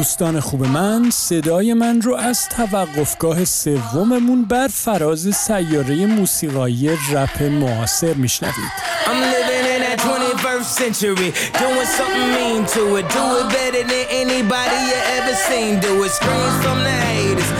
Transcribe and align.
دوستان 0.00 0.40
خوب 0.40 0.66
من 0.66 1.10
صدای 1.10 1.74
من 1.74 2.00
رو 2.00 2.14
از 2.14 2.48
توقفگاه 2.48 3.44
سوممون 3.44 4.44
بر 4.44 4.68
فراز 4.68 5.34
سیاره 5.34 6.06
موسیقایی 6.06 6.90
رپ 7.12 7.42
معاصر 7.42 8.14
میشنوید. 8.14 8.72
در 17.40 17.59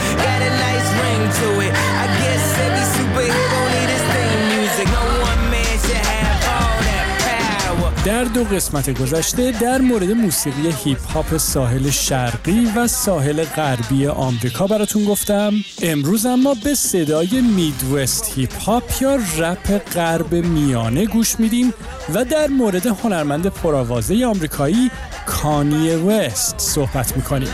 دو 8.41 8.55
قسمت 8.55 9.01
گذشته 9.01 9.51
در 9.51 9.81
مورد 9.81 10.11
موسیقی 10.11 10.73
هیپ 10.83 11.11
هاپ 11.11 11.37
ساحل 11.37 11.89
شرقی 11.89 12.71
و 12.75 12.87
ساحل 12.87 13.43
غربی 13.43 14.07
آمریکا 14.07 14.67
براتون 14.67 15.05
گفتم. 15.05 15.53
امروز 15.81 16.25
اما 16.25 16.53
به 16.63 16.75
صدای 16.75 17.41
Midwest 17.41 18.33
هیپ 18.35 18.61
هاپ 18.61 19.01
یا 19.01 19.19
رپ 19.37 19.77
غرب 19.93 20.33
میانه 20.33 21.05
گوش 21.05 21.39
میدیم 21.39 21.73
و 22.13 22.25
در 22.25 22.47
مورد 22.47 22.85
هنرمند 22.85 23.47
پرآوازه 23.47 24.25
آمریکایی 24.25 24.91
کانی 25.25 25.89
وست 25.89 26.59
صحبت 26.59 27.17
می‌کنیم. 27.17 27.49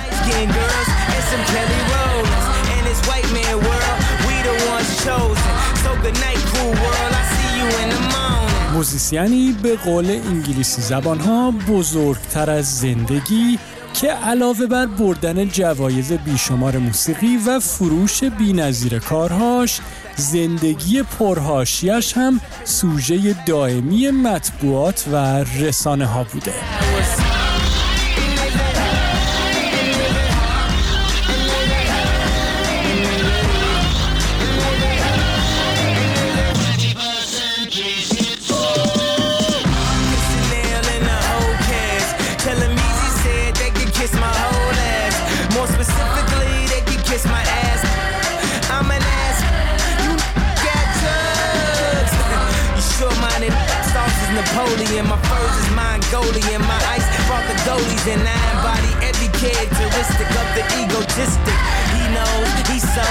موزیسیانی 8.73 9.55
به 9.63 9.75
قول 9.75 10.11
انگلیسی 10.11 10.81
زبان 10.81 11.19
ها 11.19 11.51
بزرگتر 11.51 12.49
از 12.49 12.79
زندگی 12.79 13.59
که 13.93 14.07
علاوه 14.11 14.65
بر 14.65 14.85
بردن 14.85 15.47
جوایز 15.47 16.11
بیشمار 16.13 16.77
موسیقی 16.77 17.37
و 17.47 17.59
فروش 17.59 18.23
بینظیر 18.23 18.99
کارهاش 18.99 19.79
زندگی 20.15 21.03
پرهاشیش 21.03 22.17
هم 22.17 22.41
سوژه 22.63 23.35
دائمی 23.45 24.11
مطبوعات 24.11 25.05
و 25.11 25.43
رسانه 25.43 26.05
ها 26.05 26.23
بوده. 26.23 26.53
Brought 57.77 57.89
the 57.89 57.93
goalies 57.93 58.07
and 58.13 58.27
I 58.27 58.37
embody 58.53 58.91
every 59.05 59.29
characteristic 59.37 60.29
of 60.33 60.47
the 60.55 60.63
egotistic. 60.81 61.57
He 61.93 62.03
knows 62.13 62.49
he's 62.69 62.83
so 62.83 63.05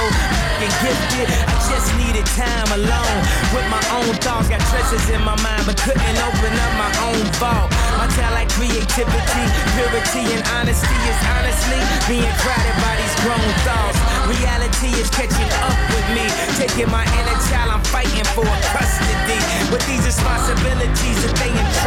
fucking 0.56 0.74
gifted. 0.82 1.26
I 1.46 1.54
just 1.70 1.88
needed 1.98 2.26
time 2.34 2.68
alone 2.74 3.18
with 3.54 3.66
my 3.70 3.82
own 3.94 4.14
thoughts. 4.22 4.48
Got 4.48 4.60
treasures 4.70 5.08
in 5.10 5.22
my 5.22 5.36
mind, 5.42 5.64
but 5.66 5.76
couldn't 5.78 6.18
open 6.22 6.52
up 6.52 6.72
my 6.78 6.92
own 7.10 7.22
vault. 7.38 7.70
My 7.98 8.06
talent, 8.16 8.50
creativity, 8.52 9.44
purity, 9.76 10.24
and 10.34 10.42
honesty 10.58 10.98
is 11.10 11.18
honestly 11.36 11.80
being 12.08 12.32
crowded 12.42 12.76
by 12.82 12.94
these 12.98 13.16
grown 13.22 13.50
thoughts. 13.66 13.98
Reality 14.26 14.90
is 14.98 15.08
catching 15.10 15.50
up 15.62 15.76
with 15.94 16.06
me, 16.16 16.26
taking 16.58 16.90
my 16.90 17.04
inner 17.04 17.38
child. 17.48 17.70
I'm 17.76 17.84
fighting 17.92 18.26
for 18.34 18.46
custody 18.74 19.40
with 19.70 19.82
these 19.86 20.04
responsibilities 20.04 21.18
that 21.22 21.34
they 21.38 21.50
entrusted 21.50 21.85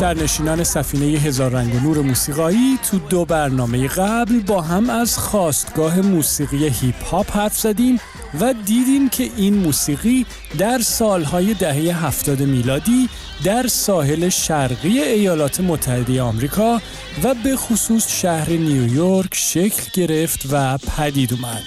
سرنشینان 0.00 0.64
سفینه 0.64 1.18
هزار 1.18 1.50
رنگ 1.50 1.74
و 1.74 1.80
نور 1.80 2.00
موسیقایی 2.00 2.78
تو 2.90 2.98
دو 2.98 3.24
برنامه 3.24 3.88
قبل 3.88 4.40
با 4.40 4.60
هم 4.60 4.90
از 4.90 5.18
خواستگاه 5.18 6.00
موسیقی 6.00 6.68
هیپ 6.68 7.04
هاپ 7.04 7.36
حرف 7.36 7.58
زدیم 7.58 8.00
و 8.40 8.54
دیدیم 8.64 9.08
که 9.08 9.30
این 9.36 9.54
موسیقی 9.54 10.26
در 10.58 10.78
سالهای 10.78 11.54
دهه 11.54 12.06
هفتاد 12.06 12.42
میلادی 12.42 13.08
در 13.44 13.66
ساحل 13.66 14.28
شرقی 14.28 15.00
ایالات 15.02 15.60
متحده 15.60 16.22
آمریکا 16.22 16.80
و 17.22 17.34
به 17.44 17.56
خصوص 17.56 18.20
شهر 18.20 18.50
نیویورک 18.50 19.34
شکل 19.34 19.82
گرفت 19.94 20.46
و 20.52 20.78
پدید 20.78 21.32
اومد. 21.32 21.62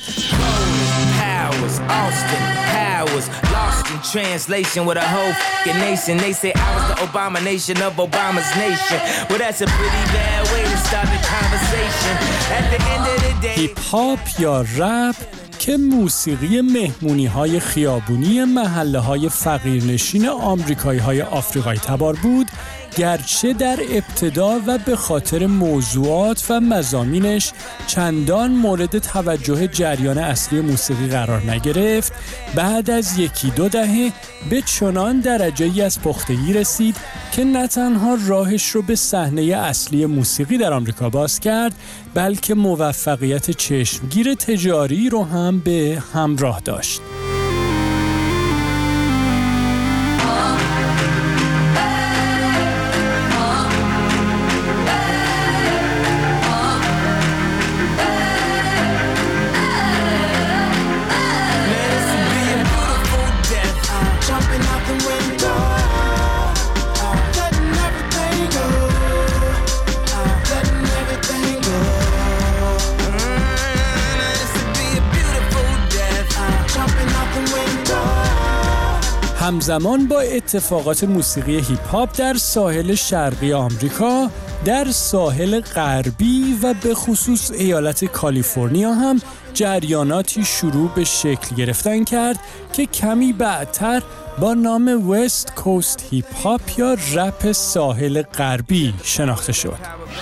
Translation 4.12 4.86
with 4.86 4.98
a 4.98 5.08
whole 5.16 5.34
nation. 5.88 6.18
They 6.18 6.34
say 6.34 6.52
I 6.56 6.70
was 6.76 6.86
the 6.92 6.98
abomination 7.08 7.78
of 7.82 7.94
Obama's 7.94 8.52
nation. 8.66 9.00
Well, 9.30 9.40
that's 9.40 9.62
a 9.62 9.70
pretty 9.80 10.04
bad 10.18 10.42
way 10.52 10.64
to 10.72 10.78
start 10.88 11.08
the 11.16 11.22
conversation. 11.36 12.14
At 12.58 12.66
the 12.74 12.80
end 12.94 13.06
of 13.14 13.20
the 13.26 13.34
day. 13.48 13.70
هاپ 13.92 14.20
یا 14.40 14.62
رپ 14.78 15.16
که 15.60 15.78
موسیقی 15.78 16.62
مهمونی 16.62 17.26
های 17.26 17.60
خیابونی 17.60 18.44
محله 18.44 19.00
های 19.00 19.30
فقیرنشین 19.30 20.30
آمریکایی 20.30 21.00
های 21.00 21.22
آفریقایی 21.22 21.80
تبار 21.80 22.16
بود 22.16 22.48
گرچه 22.96 23.54
در 23.54 23.80
ابتدا 23.92 24.60
و 24.68 24.78
به 24.78 24.96
خاطر 24.96 25.46
موضوعات 25.46 26.46
و 26.50 26.60
مزامینش 26.60 27.52
چندان 27.88 28.52
مورد 28.52 28.98
توجه 28.98 29.68
جریان 29.68 30.18
اصلی 30.18 30.62
موسیقی 30.62 31.08
قرار 31.08 31.52
نگرفت 31.52 32.14
بعد 32.56 32.90
از 32.90 33.20
یکی 33.20 33.50
دو 33.50 33.70
دهه 33.70 34.12
به 34.50 34.62
چنان 34.62 35.20
درجه 35.20 35.66
ای 35.66 35.82
از 35.82 36.02
پختگی 36.02 36.54
رسید 36.54 36.96
که 37.32 37.44
نه 37.44 37.68
تنها 37.68 38.18
راهش 38.28 38.70
رو 38.70 38.82
به 38.82 38.96
صحنه 38.96 39.42
اصلی 39.42 40.06
موسیقی 40.06 40.58
در 40.58 40.74
آمریکا 40.74 41.10
باز 41.10 41.40
کرد 41.40 41.74
بلکه 42.14 42.54
موفقیت 42.54 43.52
چشمگیر 43.52 44.34
تجاری 44.34 45.10
رو 45.10 45.24
هم 45.24 45.60
به 45.60 46.04
همراه 46.14 46.60
داشت. 46.60 47.02
همزمان 79.64 80.08
با 80.08 80.22
اتفاقات 80.22 81.04
موسیقی 81.04 81.56
هیپ 81.56 81.88
هاپ 81.88 82.18
در 82.18 82.34
ساحل 82.34 82.96
شرقی 82.96 83.54
آمریکا 83.54 84.30
در 84.66 84.92
ساحل 84.92 85.60
غربی 85.62 86.60
و 86.64 86.74
به 86.74 86.96
خصوص 86.96 87.52
ایالت 87.52 88.06
کالیفرنیا 88.06 88.94
هم 88.94 89.22
جریاناتی 89.54 90.46
شروع 90.46 90.90
به 90.96 91.04
شکل 91.04 91.56
گرفتن 91.56 92.04
کرد 92.04 92.40
که 92.74 92.86
کمی 92.86 93.34
بعدتر 93.34 94.04
با 94.40 94.54
نام 94.54 95.10
West 95.10 95.56
Coast 95.56 96.06
hip 96.12 96.36
hop 96.36 96.62
یا 96.78 96.98
رپ 97.14 97.52
ساحل 97.52 98.22
غربی 98.22 98.94
شناخته 99.04 99.54
شد 99.54 99.78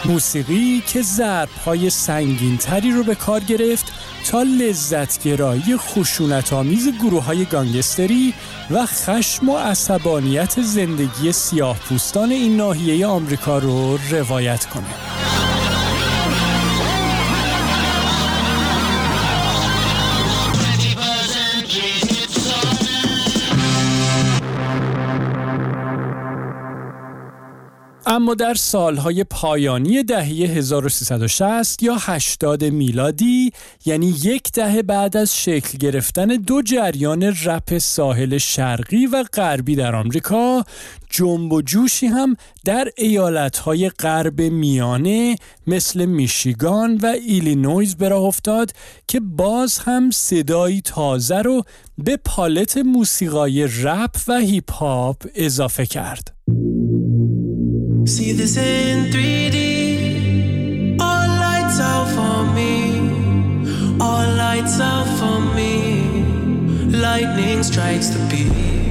موسیقی 0.05 0.83
که 0.87 1.01
ضرب 1.01 1.49
های 1.65 1.89
سنگین 1.89 2.57
تری 2.57 2.91
رو 2.91 3.03
به 3.03 3.15
کار 3.15 3.39
گرفت 3.39 3.85
تا 4.31 4.43
لذتگرایی 4.43 5.77
خشونت 5.77 6.53
آمیز 6.53 6.87
گروه 6.97 7.23
های 7.23 7.45
گانگستری 7.45 8.33
و 8.71 8.85
خشم 8.85 9.49
و 9.49 9.57
عصبانیت 9.57 10.61
زندگی 10.61 11.31
سیاه 11.31 11.79
پوستان 11.79 12.31
این 12.31 12.57
ناحیه 12.57 13.07
آمریکا 13.07 13.57
رو 13.57 13.97
روایت 14.11 14.65
کنه. 14.65 15.10
اما 28.11 28.33
در 28.33 28.53
سالهای 28.53 29.23
پایانی 29.23 30.03
دهه 30.03 30.25
1360 30.25 31.83
یا 31.83 31.95
80 31.99 32.63
میلادی 32.63 33.51
یعنی 33.85 34.15
یک 34.23 34.51
دهه 34.51 34.81
بعد 34.81 35.17
از 35.17 35.37
شکل 35.37 35.77
گرفتن 35.77 36.27
دو 36.27 36.61
جریان 36.61 37.23
رپ 37.23 37.77
ساحل 37.77 38.37
شرقی 38.37 39.05
و 39.05 39.23
غربی 39.33 39.75
در 39.75 39.95
آمریکا 39.95 40.63
جنب 41.09 41.53
و 41.53 41.61
جوشی 41.61 42.07
هم 42.07 42.35
در 42.65 42.87
ایالتهای 42.97 43.89
غرب 43.89 44.41
میانه 44.41 45.35
مثل 45.67 46.05
میشیگان 46.05 46.97
و 46.97 47.05
ایلینویز 47.05 47.95
به 47.95 48.09
راه 48.09 48.23
افتاد 48.23 48.71
که 49.07 49.19
باز 49.19 49.77
هم 49.77 50.11
صدایی 50.11 50.81
تازه 50.81 51.41
رو 51.41 51.63
به 51.97 52.17
پالت 52.17 52.77
موسیقایی 52.77 53.67
رپ 53.83 54.15
و 54.27 54.37
هیپ 54.37 54.71
هاپ 54.71 55.27
اضافه 55.35 55.85
کرد. 55.85 56.33
See 58.05 58.31
this 58.31 58.57
in 58.57 59.11
3D. 59.11 60.99
All 60.99 61.27
lights 61.27 61.79
out 61.79 62.07
for 62.07 62.43
me. 62.55 63.99
All 63.99 64.27
lights 64.35 64.79
out 64.79 65.05
for 65.19 65.39
me. 65.55 66.01
Lightning 66.97 67.61
strikes 67.61 68.09
the 68.09 68.19
beach. 68.27 68.90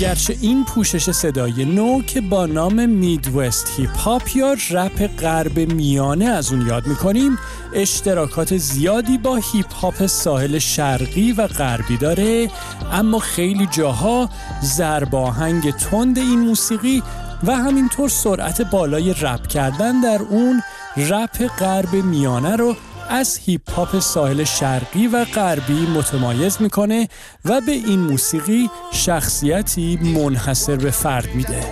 گرچه 0.00 0.36
این 0.40 0.64
پوشش 0.64 1.10
صدای 1.10 1.64
نو 1.64 2.02
که 2.02 2.20
با 2.20 2.46
نام 2.46 2.88
Midwest 2.88 3.72
hip 3.76 3.96
hop 3.96 4.36
یا 4.36 4.56
رپ 4.70 5.06
غرب 5.06 5.58
میانه 5.58 6.24
از 6.24 6.52
اون 6.52 6.66
یاد 6.66 6.86
می‌کنیم 6.86 7.38
اشتراکات 7.74 8.56
زیادی 8.56 9.18
با 9.18 9.36
هیپ 9.36 9.72
هاپ 9.72 10.06
ساحل 10.06 10.58
شرقی 10.58 11.32
و 11.32 11.46
غربی 11.46 11.96
داره 11.96 12.50
اما 12.92 13.18
خیلی 13.18 13.66
جاها 13.66 14.30
ضرباهنگ 14.62 15.70
تند 15.70 16.18
این 16.18 16.40
موسیقی 16.40 17.02
و 17.46 17.56
همینطور 17.56 18.08
سرعت 18.08 18.62
بالای 18.62 19.14
رپ 19.20 19.46
کردن 19.46 20.00
در 20.00 20.22
اون 20.22 20.62
رپ 20.96 21.46
غرب 21.46 21.94
میانه 21.94 22.56
رو 22.56 22.76
از 23.08 23.38
هیپ 23.38 23.70
هاپ 23.70 23.98
ساحل 23.98 24.44
شرقی 24.44 25.06
و 25.06 25.24
غربی 25.24 25.86
متمایز 25.86 26.56
می‌کنه 26.60 27.08
و 27.44 27.60
به 27.60 27.72
این 27.72 28.00
موسیقی 28.00 28.70
شخصیتی 28.92 29.96
منحصر 29.96 30.76
به 30.76 30.90
فرد 30.90 31.34
میده. 31.34 31.64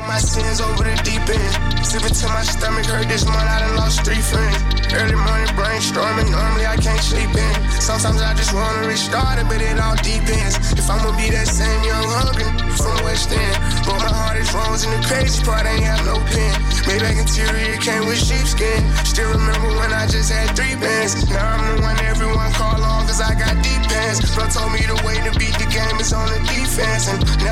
Early 4.94 5.19
morning 5.26 5.50
brainstorming, 5.58 6.31
normally 6.31 6.67
I 6.67 6.76
can't 6.76 7.02
sleep 7.02 7.35
in. 7.35 7.55
Sometimes 7.82 8.23
I 8.23 8.32
just 8.35 8.55
wanna 8.55 8.87
restart 8.87 9.38
it, 9.43 9.46
but 9.50 9.61
it 9.61 9.79
all 9.79 9.96
depends. 9.96 10.55
If 10.79 10.88
I'ma 10.88 11.11
be 11.19 11.31
that 11.35 11.49
same 11.49 11.82
young 11.82 12.06
hungry 12.06 12.46
from 12.79 12.94
West 13.02 13.32
End. 13.32 13.58
But 13.82 13.99
my 13.99 14.12
heart 14.14 14.38
is 14.38 14.55
rose 14.55 14.85
and 14.85 14.94
the 14.94 15.02
crazy 15.06 15.43
part 15.43 15.67
I 15.67 15.75
ain't 15.75 15.82
have 15.82 16.06
no 16.06 16.23
pen. 16.31 16.55
Maybach 16.87 17.19
interior 17.19 17.76
came 17.82 18.06
with 18.06 18.23
sheepskin. 18.23 18.87
Still 19.05 19.31
remember 19.35 19.69
when 19.82 19.93
I 19.93 20.06
just 20.06 20.31
had 20.31 20.55
three 20.55 20.76
bands. 20.76 21.29
Now 21.29 21.43
I'm 21.43 21.76
the 21.76 21.82
one 21.82 21.99
everyone 22.06 22.52
call 22.52 22.79
on 22.79 22.94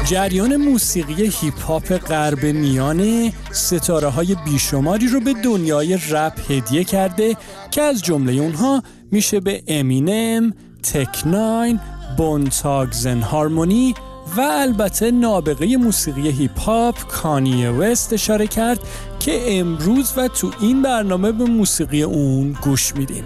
جریان 0.04 0.56
موسیقی 0.56 1.32
هیپ 1.40 1.60
هاپ 1.60 1.96
غرب 1.96 2.44
میانه 2.44 3.32
ستاره 3.52 4.08
های 4.08 4.36
بیشماری 4.44 5.08
رو 5.08 5.20
به 5.20 5.32
دنیای 5.32 5.98
رپ 6.10 6.50
هدیه 6.50 6.84
کرده 6.84 7.36
که 7.70 7.82
از 7.82 8.02
جمله 8.02 8.32
اونها 8.32 8.82
میشه 9.10 9.40
به 9.40 9.62
امینم، 9.66 10.52
تکناین، 10.92 11.80
بونتاگزن 12.16 13.20
هارمونی 13.20 13.94
و 14.36 14.40
البته 14.40 15.10
نابغه 15.10 15.76
موسیقی 15.76 16.30
هیپ 16.30 16.60
هاپ 16.60 17.06
کانی 17.08 17.66
وست 17.66 18.12
اشاره 18.12 18.46
کرد 18.46 18.80
که 19.20 19.58
امروز 19.58 20.12
و 20.16 20.28
تو 20.28 20.50
این 20.60 20.82
برنامه 20.82 21.32
به 21.32 21.44
موسیقی 21.44 22.02
اون 22.02 22.56
گوش 22.62 22.96
میدیم. 22.96 23.24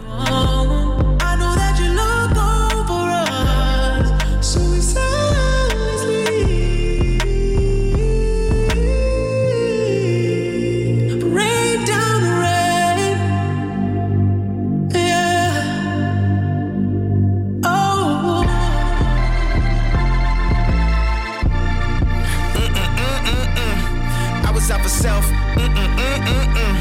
myself. 24.96 25.26
Mm-mm-mm-mm-mm. 25.60 26.76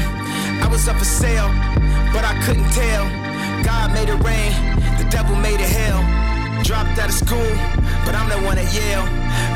I 0.64 0.68
was 0.70 0.88
up 0.88 0.96
for 0.96 1.04
sale, 1.04 1.48
but 2.14 2.24
I 2.24 2.32
couldn't 2.46 2.70
tell. 2.72 3.04
God 3.62 3.92
made 3.92 4.08
it 4.08 4.16
rain, 4.24 4.52
the 4.96 5.06
devil 5.10 5.36
made 5.36 5.60
it 5.60 5.68
hell. 5.68 6.00
Dropped 6.64 6.98
out 6.98 7.10
of 7.10 7.14
school, 7.14 7.52
but 8.06 8.14
I'm 8.14 8.30
the 8.30 8.40
one 8.46 8.56
at 8.56 8.72
Yale. 8.72 9.04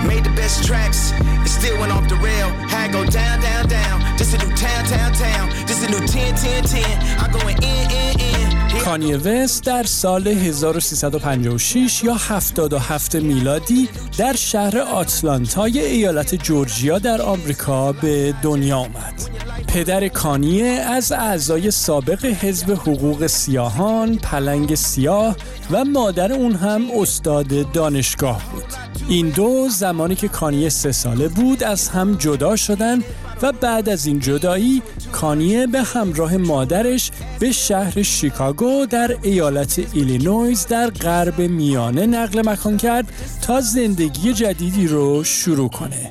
Made 0.07 0.25
the 0.25 0.35
best 0.37 0.67
tracks, 0.67 1.13
and 1.13 1.49
still 1.49 1.79
went 1.81 1.91
off 1.91 2.07
the 2.09 2.17
rail. 2.17 2.49
Had 2.69 2.93
go 2.93 3.07
down, 3.07 3.41
down, 3.41 3.67
down. 3.67 3.97
This 4.19 4.35
a 4.35 4.39
new 4.39 4.55
town, 4.55 4.85
town, 4.85 5.13
town. 5.15 5.49
This 5.67 5.83
a 5.83 5.89
new 5.91 6.07
10, 6.07 6.35
10, 6.37 6.65
10. 6.65 6.85
I 7.19 7.33
going 7.33 7.57
in, 7.63 7.91
in, 7.91 8.21
in. 8.21 8.40
کانی 8.79 9.15
وست 9.15 9.65
در 9.65 9.83
سال 9.83 10.29
1356 10.29 12.05
یا 12.05 12.15
77 12.15 13.15
میلادی 13.15 13.89
در 14.19 14.33
شهر 14.33 14.79
آتلانتای 14.79 15.81
ایالت 15.81 16.35
جورجیا 16.35 16.99
در 16.99 17.23
آمریکا 17.23 17.93
به 17.93 18.35
دنیا 18.43 18.79
آمد. 18.79 19.31
پدر 19.69 20.09
کانیه 20.09 20.65
از 20.67 21.13
اعضای 21.13 21.71
سابق 21.71 22.25
حزب 22.25 22.71
حقوق 22.73 23.27
سیاهان، 23.27 24.17
پلنگ 24.17 24.75
سیاه 24.75 25.37
و 25.71 25.85
مادر 25.85 26.33
اون 26.33 26.55
هم 26.55 26.83
استاد 27.01 27.73
دانشگاه 27.73 28.43
بود. 28.53 28.65
این 29.09 29.29
دو 29.29 29.69
زمانی 29.69 30.15
که 30.15 30.29
کانیه 30.29 30.69
سه 30.69 30.93
ساله 30.93 31.29
بود 31.29 31.65
از 31.65 31.89
هم 31.89 32.15
جدا 32.15 32.57
شدن 32.57 33.03
و 33.43 33.53
بعد 33.53 33.89
از 33.89 34.07
این 34.07 34.21
جدایی 34.21 34.83
کانیه 35.13 35.67
به 35.67 35.83
همراه 35.83 36.37
مادرش 36.37 37.11
به 37.39 37.53
شهر 37.53 38.03
شیکاگو 38.03 38.87
در 38.87 39.17
ایالت 39.23 39.81
ایلینویز 39.93 40.67
در 40.67 40.91
غرب 40.91 41.41
میانه 41.41 42.07
نقل 42.07 42.49
مکان 42.49 42.77
کرد 42.77 43.13
تا 43.43 43.61
زندگی 43.61 44.33
جدیدی 44.33 44.87
رو 44.87 45.25
شروع 45.25 45.69
کنه. 45.69 46.11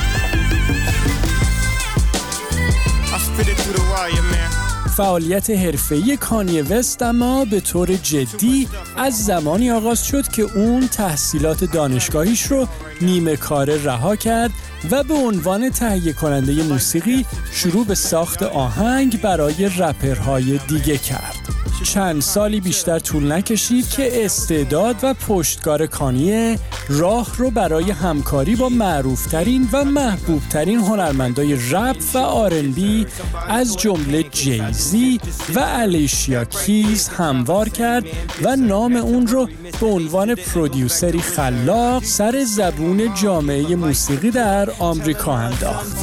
فعالیت 4.91 5.49
حرفه‌ای 5.49 6.17
کانی 6.17 6.61
وست 6.61 7.01
اما 7.01 7.45
به 7.45 7.59
طور 7.59 7.93
جدی 7.93 8.67
از 8.97 9.25
زمانی 9.25 9.71
آغاز 9.71 10.07
شد 10.07 10.27
که 10.27 10.41
اون 10.41 10.87
تحصیلات 10.87 11.63
دانشگاهیش 11.63 12.43
رو 12.43 12.67
نیمه 13.01 13.35
کار 13.35 13.75
رها 13.75 14.15
کرد 14.15 14.51
و 14.91 15.03
به 15.03 15.13
عنوان 15.13 15.69
تهیه 15.69 16.13
کننده 16.13 16.63
موسیقی 16.63 17.25
شروع 17.51 17.85
به 17.85 17.95
ساخت 17.95 18.43
آهنگ 18.43 19.21
برای 19.21 19.69
رپرهای 19.77 20.59
دیگه 20.67 20.97
کرد. 20.97 21.50
چند 21.83 22.21
سالی 22.21 22.59
بیشتر 22.59 22.99
طول 22.99 23.31
نکشید 23.31 23.89
که 23.89 24.25
استعداد 24.25 24.95
و 25.03 25.13
پشتکار 25.13 25.87
کانیه 25.87 26.59
راه 26.89 27.27
رو 27.37 27.51
برای 27.51 27.91
همکاری 27.91 28.55
با 28.55 28.69
معروفترین 28.69 29.69
و 29.73 29.83
محبوبترین 29.83 30.79
هنرمندای 30.79 31.55
رپ 31.71 31.95
و 32.13 32.17
آرنبی 32.17 33.07
از 33.47 33.77
جمله 33.77 34.23
جیزی 34.23 35.19
و 35.55 35.59
الیشیا 35.59 36.45
کیز 36.45 37.09
هموار 37.09 37.69
کرد 37.69 38.03
و 38.43 38.55
نام 38.55 38.95
اون 38.95 39.27
رو 39.27 39.49
به 39.81 39.87
عنوان 39.87 40.35
پرودیوسری 40.35 41.19
خلاق 41.19 42.03
سر 42.03 42.43
زبون 42.47 43.13
جامعه 43.13 43.75
موسیقی 43.75 44.31
در 44.31 44.69
آمریکا 44.79 45.35
انداخت. 45.35 46.01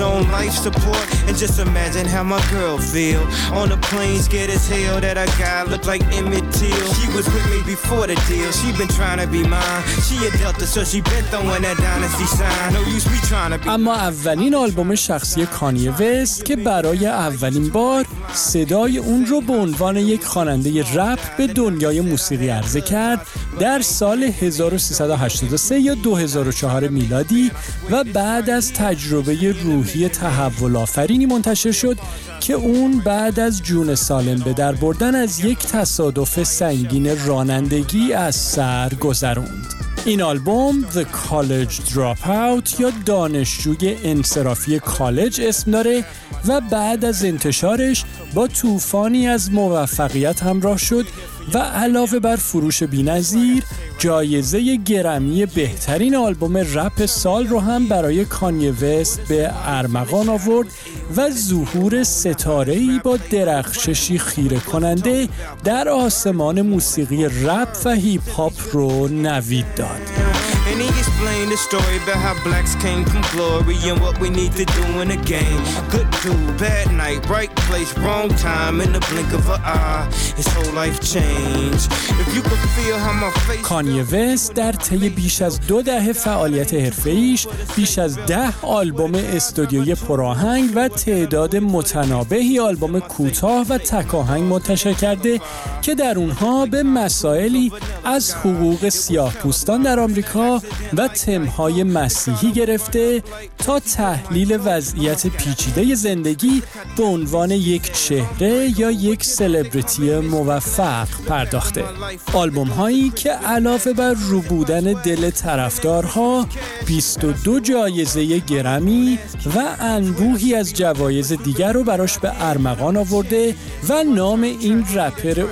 Look 5.72 5.84
like 5.86 6.02
Emmett 6.18 6.46
Till. 6.52 6.86
She 6.98 7.06
was 7.16 7.26
with 7.34 7.46
me 7.54 7.60
before 7.74 8.06
the 8.06 8.16
deal. 8.28 8.50
She 8.60 8.68
been 8.80 8.92
trying 8.98 9.20
to 9.24 9.28
be 9.36 9.42
mine. 9.54 9.82
She 10.06 10.16
a 10.26 10.30
Delta, 10.38 10.66
so 10.66 10.80
she 10.84 11.00
been 11.00 11.24
throwing 11.30 11.62
that 11.62 11.76
dynasty 11.86 12.28
sign. 12.38 12.72
No 12.76 12.80
use 12.96 13.06
me 13.12 13.18
trying 13.30 13.52
to 13.52 13.58
be 13.58 13.68
اما 13.68 13.94
اولین 13.94 14.54
آلبوم 14.54 14.94
شخصی 14.94 15.46
کانی 15.46 15.88
وست 15.88 16.44
که 16.44 16.56
برای 16.56 17.06
اولین 17.06 17.68
بار 17.68 18.06
صدای 18.34 18.98
اون 18.98 19.26
رو 19.26 19.40
به 19.40 19.52
عنوان 19.52 19.96
یک 19.96 20.24
خواننده 20.24 20.94
رپ 20.94 21.36
به 21.36 21.46
دنیای 21.46 22.00
موسیقی 22.00 22.48
عرضه 22.48 22.80
کرد 22.80 23.26
در 23.60 23.80
سال 23.80 24.22
1383 24.22 25.80
یا 25.80 25.94
2004 25.94 26.88
میلادی 26.88 27.50
و 27.90 28.04
بعد 28.04 28.50
از 28.50 28.72
تجربه 28.72 29.52
روحی 29.52 30.08
تحول 30.08 30.76
آفرینی 30.76 31.26
منتشر 31.26 31.72
شد 31.72 31.98
که 32.40 32.54
اون 32.54 32.98
بعد 32.98 33.40
از 33.40 33.62
جون 33.62 33.94
سالم 33.94 34.38
به 34.38 34.52
در 34.52 34.72
بردن 34.72 35.14
از 35.14 35.44
یک 35.44 35.57
تصادف 35.58 36.42
سنگین 36.42 37.26
رانندگی 37.26 38.12
از 38.12 38.36
سر 38.36 38.94
گذروند. 38.94 39.66
این 40.04 40.22
آلبوم 40.22 40.86
The 40.94 41.04
College 41.04 41.92
Dropout 41.92 42.80
یا 42.80 42.92
دانشجوی 43.06 43.96
انصرافی 44.04 44.78
کالج 44.78 45.40
اسم 45.40 45.70
داره 45.70 46.04
و 46.48 46.60
بعد 46.60 47.04
از 47.04 47.24
انتشارش 47.24 48.04
با 48.34 48.46
طوفانی 48.46 49.28
از 49.28 49.52
موفقیت 49.52 50.42
همراه 50.42 50.78
شد 50.78 51.06
و 51.54 51.58
علاوه 51.58 52.18
بر 52.18 52.36
فروش 52.36 52.82
بینظیر 52.82 53.64
جایزه 53.98 54.76
گرمی 54.76 55.46
بهترین 55.46 56.16
آلبوم 56.16 56.56
رپ 56.56 57.06
سال 57.06 57.46
رو 57.46 57.60
هم 57.60 57.88
برای 57.88 58.24
کانی 58.24 58.70
وست 58.70 59.20
به 59.28 59.50
ارمغان 59.64 60.28
آورد 60.28 60.68
و 61.16 61.30
ظهور 61.30 62.04
ستاره‌ای 62.04 63.00
با 63.04 63.18
درخششی 63.30 64.18
خیره 64.18 64.60
کننده 64.60 65.28
در 65.64 65.88
آسمان 65.88 66.62
موسیقی 66.62 67.24
رپ 67.24 67.68
و 67.84 67.90
هیپ 67.90 68.30
هاپ 68.30 68.52
رو 68.72 69.08
نوید 69.08 69.74
داد. 69.76 70.57
And 70.68 70.78
he 70.84 70.88
explained 71.02 71.50
the 71.54 71.60
story 71.68 71.96
about 72.02 72.20
how 72.26 72.34
blacks 72.46 72.74
came 72.84 73.02
from 73.10 73.22
glory 73.34 73.76
and 73.90 73.98
what 74.04 74.14
we 74.22 74.28
need 74.40 74.52
to 74.60 74.64
do 74.78 74.84
in 75.02 75.08
the 75.14 75.20
game. 75.34 75.62
Good 75.94 76.08
dude, 76.22 76.58
bad 76.66 76.86
night, 77.02 77.20
right 77.36 77.52
place, 77.66 77.90
wrong 78.02 78.28
time, 78.50 78.76
in 78.84 78.90
the 78.96 79.02
blink 79.10 79.30
of 79.38 79.44
an 79.54 79.60
eye. 79.64 80.04
His 80.38 80.48
whole 80.54 80.72
life 80.82 80.98
changed. 81.14 81.86
If 82.22 82.28
you 82.34 82.42
could 82.48 82.62
feel 82.76 82.96
how 83.04 83.14
my 83.22 83.30
face 83.46 83.62
کانیه 83.62 84.02
وست 84.02 84.54
در 84.54 84.72
طی 84.72 85.08
بیش 85.08 85.42
از 85.42 85.60
دو 85.60 85.82
دهه 85.82 86.12
فعالیت 86.12 86.74
حرفه‌ایش 86.74 87.46
بیش 87.76 87.98
از 87.98 88.18
ده 88.26 88.52
آلبوم 88.62 89.14
استودیوی 89.14 89.94
پراهنگ 89.94 90.70
و 90.74 90.88
تعداد 90.88 91.56
متنابهی 91.56 92.58
آلبوم 92.58 93.00
کوتاه 93.00 93.66
و 93.68 93.78
تکاهنگ 93.78 94.42
منتشر 94.42 94.92
کرده 94.92 95.40
که 95.82 95.94
در 95.94 96.18
اونها 96.18 96.66
به 96.66 96.82
مسائلی 96.82 97.72
از 98.04 98.34
حقوق 98.34 98.88
سیاه 98.88 99.34
پوستان 99.34 99.82
در 99.82 100.00
آمریکا 100.00 100.57
و 100.96 101.08
تمهای 101.08 101.82
مسیحی 101.82 102.52
گرفته 102.52 103.22
تا 103.58 103.80
تحلیل 103.80 104.58
وضعیت 104.64 105.26
پیچیده 105.26 105.94
زندگی 105.94 106.62
به 106.96 107.04
عنوان 107.04 107.50
یک 107.50 107.92
چهره 107.92 108.80
یا 108.80 108.90
یک 108.90 109.24
سلبریتی 109.24 110.16
موفق 110.16 111.08
پرداخته. 111.26 111.84
آلبوم 112.32 112.68
هایی 112.68 113.10
که 113.10 113.30
علاوه 113.30 113.92
بر 113.92 114.14
رو 114.14 114.40
بودن 114.40 115.02
دل 115.02 115.30
طرفدارها 115.30 116.46
22 116.86 117.60
جایزه 117.60 118.38
گرمی 118.38 119.18
و 119.56 119.76
انبوهی 119.80 120.54
از 120.54 120.74
جوایز 120.74 121.32
دیگر 121.32 121.72
رو 121.72 121.84
براش 121.84 122.18
به 122.18 122.32
ارمغان 122.48 122.96
آورده 122.96 123.54
و 123.88 124.04
نام 124.04 124.42
این 124.42 124.84
رپر 124.94 125.46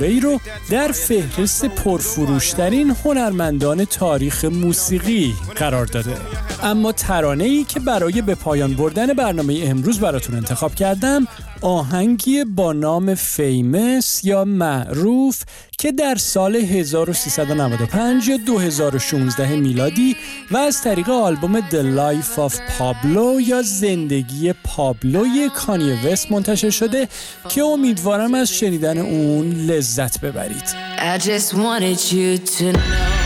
ای 0.00 0.20
رو 0.20 0.40
در 0.70 0.92
فهرست 0.92 1.64
پرفروشترین 1.64 2.96
هنرمندان 3.04 3.84
تاریخ 3.84 4.45
موسیقی 4.48 5.34
قرار 5.56 5.86
داده 5.86 6.16
اما 6.62 6.92
ترانه 6.92 7.44
ای 7.44 7.64
که 7.64 7.80
برای 7.80 8.22
به 8.22 8.34
پایان 8.34 8.74
بردن 8.74 9.12
برنامه 9.12 9.62
امروز 9.64 10.00
براتون 10.00 10.36
انتخاب 10.36 10.74
کردم 10.74 11.26
آهنگی 11.60 12.44
با 12.44 12.72
نام 12.72 13.14
فیمس 13.14 14.24
یا 14.24 14.44
معروف 14.44 15.42
که 15.78 15.92
در 15.92 16.14
سال 16.14 16.56
1395 16.56 18.28
یا 18.28 18.36
2016 18.36 19.56
میلادی 19.56 20.16
و 20.50 20.56
از 20.56 20.82
طریق 20.82 21.10
آلبوم 21.10 21.60
The 21.60 21.82
Life 21.96 22.38
of 22.48 22.54
Pablo 22.54 23.48
یا 23.48 23.62
زندگی 23.62 24.52
پابلوی 24.52 25.50
کانی 25.56 25.92
وست 25.92 26.32
منتشر 26.32 26.70
شده 26.70 27.08
که 27.48 27.62
امیدوارم 27.62 28.34
از 28.34 28.52
شنیدن 28.52 28.98
اون 28.98 29.50
لذت 29.50 30.20
ببرید 30.20 30.64
I 30.98 31.18
just 31.18 31.52
wanted 31.54 32.12
you 32.12 32.38
to 32.38 32.72
know. 32.72 33.25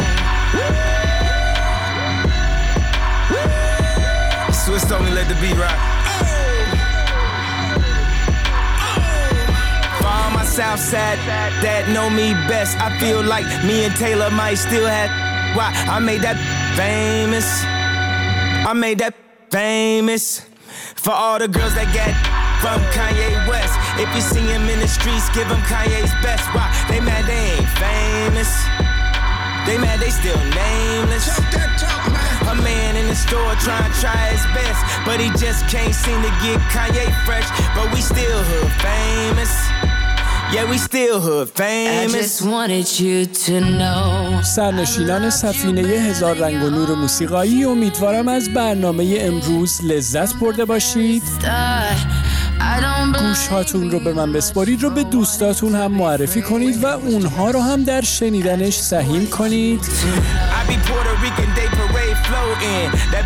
Told 4.88 5.04
me 5.04 5.10
let 5.12 5.28
the 5.28 5.34
beat 5.36 5.56
rock. 5.56 5.78
For 9.98 10.06
all 10.06 10.30
my 10.32 10.44
Southside 10.44 11.18
that 11.62 11.88
know 11.94 12.10
me 12.10 12.34
best, 12.48 12.76
I 12.80 12.98
feel 12.98 13.22
like 13.22 13.46
me 13.64 13.84
and 13.84 13.94
Taylor 13.94 14.30
might 14.30 14.56
still 14.56 14.86
have. 14.86 15.10
Why 15.56 15.70
I 15.86 16.00
made 16.00 16.22
that 16.22 16.36
famous. 16.74 17.46
I 18.66 18.72
made 18.74 18.98
that 18.98 19.14
famous. 19.50 20.46
For 20.96 21.12
all 21.12 21.38
the 21.38 21.48
girls 21.48 21.74
that 21.74 21.92
get 21.94 22.14
from 22.60 22.82
Kanye 22.92 23.30
West. 23.48 23.72
If 23.96 24.12
you 24.14 24.20
see 24.20 24.44
him 24.44 24.68
in 24.68 24.80
the 24.80 24.88
streets, 24.88 25.30
give 25.30 25.46
him 25.46 25.60
Kanye's 25.70 26.12
best. 26.20 26.44
Why? 26.52 26.66
They 26.88 27.00
mad 27.00 27.24
they 27.24 27.56
ain't 27.56 27.70
famous. 27.78 28.50
They 29.66 29.78
mad 29.78 30.00
they 30.00 30.10
still 30.10 30.36
nameless. 30.50 31.38
A 31.38 31.42
man 31.52 31.70
in 32.12 32.19
the 33.10 33.16
store 33.16 33.54
trying 33.66 33.90
to 33.90 34.00
try 34.00 34.22
his 34.34 34.44
best, 34.56 34.80
but 35.06 35.18
he 35.22 35.28
just 35.44 35.60
can't 35.72 35.94
seem 36.04 36.18
to 36.28 36.32
get 36.44 36.58
Kanye 36.74 37.06
fresh. 37.26 37.48
But 37.76 37.86
we 37.94 38.00
still 38.12 38.40
hood 38.50 38.72
famous. 38.86 39.52
Yeah, 40.54 40.64
we 40.70 40.78
still 40.78 41.18
hood 41.26 41.48
famous. 41.50 42.14
I 42.14 42.18
just 42.18 42.42
wanted 42.54 42.88
you 43.00 43.26
to 43.46 43.54
know. 43.78 44.42
سرنشینان 44.42 45.30
سفینه 45.30 45.82
هزار 45.82 46.36
رنگ 46.36 46.62
و 46.62 46.70
نور 46.70 46.94
موسیقایی 46.94 47.64
امیدوارم 47.64 48.28
از 48.28 48.54
برنامه 48.54 49.16
امروز 49.20 49.80
لذت 49.84 50.34
برده 50.34 50.64
باشید. 50.64 51.22
گوش 53.12 53.48
هاتون 53.48 53.90
رو 53.90 54.00
به 54.00 54.12
من 54.12 54.32
بسپارید 54.32 54.82
رو 54.82 54.90
به 54.90 55.04
دوستاتون 55.04 55.74
هم 55.74 55.92
معرفی 55.92 56.42
کنید 56.42 56.84
و 56.84 56.86
اونها 56.86 57.50
رو 57.50 57.60
هم 57.60 57.84
در 57.84 58.00
شنیدنش 58.00 58.78
سهیم 58.78 59.26
کنید 59.26 59.80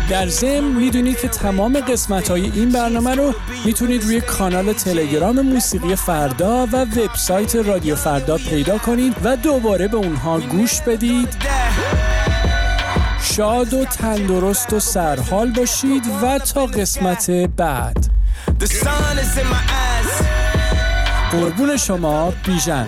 در 0.09 0.27
ضمن 0.27 0.63
می‌دونید 0.63 1.19
که 1.19 1.27
تمام 1.27 1.79
قسمت 1.79 2.31
های 2.31 2.41
این 2.41 2.69
برنامه 2.69 3.15
رو 3.15 3.33
می‌تونید 3.65 4.03
روی 4.03 4.21
کانال 4.21 4.73
تلگرام 4.73 5.41
موسیقی 5.41 5.95
فردا 5.95 6.65
و 6.65 6.75
وبسایت 6.75 7.55
رادیو 7.55 7.95
فردا 7.95 8.37
پیدا 8.37 8.77
کنید 8.77 9.15
و 9.23 9.37
دوباره 9.37 9.87
به 9.87 9.97
اونها 9.97 10.39
گوش 10.39 10.81
بدید 10.81 11.35
شاد 13.21 13.73
و 13.73 13.85
تندرست 13.85 14.73
و 14.73 14.79
سرحال 14.79 15.51
باشید 15.51 16.03
و 16.23 16.39
تا 16.39 16.65
قسمت 16.65 17.31
بعد. 17.31 17.97
قربون 21.31 21.77
شما 21.77 22.33
بیژن 22.45 22.87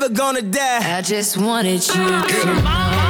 never 0.00 0.14
gonna 0.14 0.42
die. 0.42 0.98
I 0.98 1.02
just 1.02 1.36
wanted 1.36 1.86
you 1.86 1.94
to 1.94 2.62
know. 2.62 3.09